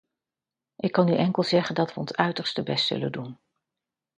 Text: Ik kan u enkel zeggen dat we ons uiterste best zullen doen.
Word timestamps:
Ik 0.75 0.91
kan 0.91 1.07
u 1.07 1.15
enkel 1.15 1.43
zeggen 1.43 1.75
dat 1.75 1.93
we 1.93 1.99
ons 1.99 2.15
uiterste 2.15 2.63
best 2.63 2.85
zullen 2.85 3.11
doen. 3.11 3.37